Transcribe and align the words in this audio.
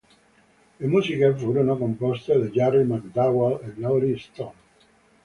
Le 0.79 0.87
musiche 0.87 1.31
furono 1.35 1.77
composte 1.77 2.35
da 2.35 2.47
Garry 2.47 2.83
McDonald 2.85 3.61
e 3.61 3.73
Laurie 3.79 4.17
Stone. 4.17 4.53